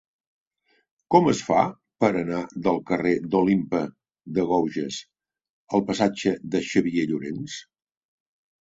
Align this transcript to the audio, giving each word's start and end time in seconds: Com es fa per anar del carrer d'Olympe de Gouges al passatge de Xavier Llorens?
Com 1.15 1.27
es 1.31 1.41
fa 1.49 1.59
per 2.03 2.09
anar 2.21 2.39
del 2.69 2.81
carrer 2.93 3.13
d'Olympe 3.35 3.83
de 4.39 4.49
Gouges 4.55 4.99
al 5.79 5.87
passatge 5.93 6.37
de 6.57 6.65
Xavier 6.73 7.11
Llorens? 7.15 7.63